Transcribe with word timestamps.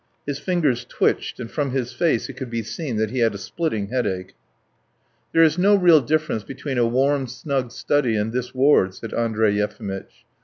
His 0.25 0.39
fingers 0.39 0.83
twitched, 0.89 1.39
and 1.39 1.51
from 1.51 1.69
his 1.69 1.93
face 1.93 2.27
it 2.27 2.33
could 2.35 2.49
be 2.49 2.63
seen 2.63 2.97
that 2.97 3.11
he 3.11 3.19
had 3.19 3.35
a 3.35 3.37
splitting 3.37 3.89
headache. 3.89 4.33
"There 5.31 5.43
is 5.43 5.59
no 5.59 5.75
real 5.75 6.01
difference 6.01 6.43
between 6.43 6.79
a 6.79 6.87
warm, 6.87 7.27
snug 7.27 7.71
study 7.71 8.15
and 8.15 8.33
this 8.33 8.51
ward," 8.51 8.95
said 8.95 9.13
Andrey 9.13 9.59
Yefimitch. 9.59 10.25